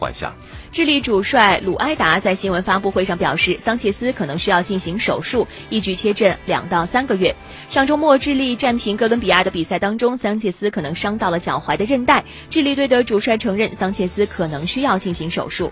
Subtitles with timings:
[0.00, 0.34] 幻想。
[0.72, 7.34] 智利主帅鲁埃达在新闻发布会上表示，桑切斯可能需要进行手术，一局切阵两到三个月。
[7.68, 12.24] 上周末，智利战平哥伦比亚的比赛当中，桑切斯可能伤到了脚踝的韧带。
[12.48, 15.70] 智利队的主帅承认，桑切斯可能需要进行手术。